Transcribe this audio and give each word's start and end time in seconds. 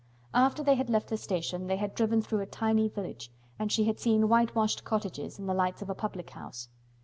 After 0.33 0.63
they 0.63 0.73
had 0.73 0.89
left 0.89 1.09
the 1.09 1.15
station 1.17 1.67
they 1.67 1.77
had 1.77 1.93
driven 1.93 2.23
through 2.23 2.39
a 2.39 2.47
tiny 2.47 2.87
village 2.89 3.31
and 3.59 3.71
she 3.71 3.83
had 3.83 3.99
seen 3.99 4.29
whitewashed 4.29 4.83
cottages 4.83 5.37
and 5.37 5.47
the 5.47 5.53
lights 5.53 5.83
of 5.83 5.91
a 5.91 5.93
public 5.93 6.31
house. 6.31 6.69